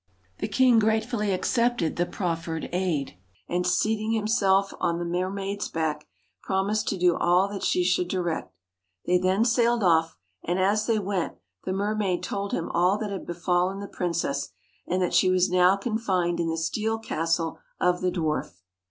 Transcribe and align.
The 0.39 0.47
king 0.47 0.79
gratefully 0.79 1.31
accepted 1.31 1.95
the 1.95 2.07
proffered 2.07 2.67
aid; 2.73 3.19
and 3.47 3.67
seating 3.67 4.13
himself 4.13 4.73
on 4.79 4.97
the 4.97 5.05
mermaid's 5.05 5.69
back, 5.69 6.07
pro 6.41 6.63
mised 6.63 6.87
to 6.87 6.97
do 6.97 7.15
all 7.15 7.47
that 7.49 7.61
she 7.63 7.83
should 7.83 8.07
direct. 8.07 8.51
They 9.05 9.19
then 9.19 9.45
sailed 9.45 9.83
off; 9.83 10.17
and 10.43 10.57
as 10.57 10.87
they 10.87 10.97
went, 10.97 11.35
the 11.65 11.73
mermaid 11.73 12.23
told 12.23 12.51
him 12.51 12.69
all 12.73 12.97
that 12.97 13.11
had 13.11 13.27
befallen 13.27 13.79
the 13.79 13.87
princess, 13.87 14.49
and 14.87 15.03
that 15.03 15.13
she 15.13 15.29
was 15.29 15.51
now 15.51 15.75
confined 15.75 16.39
in 16.39 16.47
the 16.49 16.57
steel 16.57 16.97
castle 16.97 17.59
of 17.79 18.01
the 18.01 18.09
dwarf. 18.09 18.61